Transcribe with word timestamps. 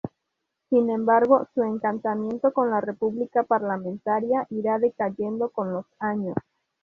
Sin 0.71 0.89
embargo, 0.89 1.45
su 1.53 1.61
encantamiento 1.61 2.53
con 2.53 2.71
la 2.71 2.81
República 2.81 3.43
Parlamentaria 3.43 4.47
irá 4.49 4.79
decayendo 4.79 5.49
con 5.49 5.73
los 5.73 5.85
años. 5.99 6.35